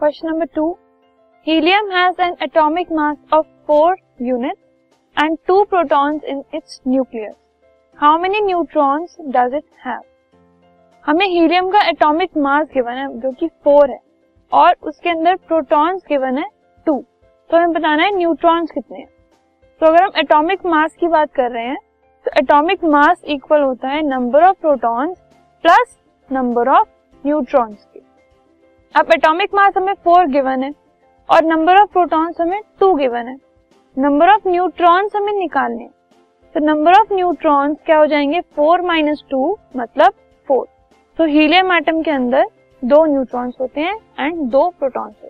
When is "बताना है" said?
17.72-18.16